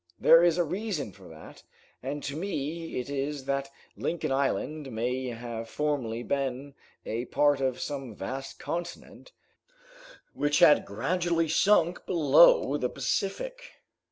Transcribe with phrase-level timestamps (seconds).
[0.19, 1.61] There is a reason for that,
[2.01, 6.73] and to me it is that Lincoln Island may have formerly been
[7.05, 9.31] a part of some vast continent
[10.33, 13.61] which had gradually sunk below the Pacific."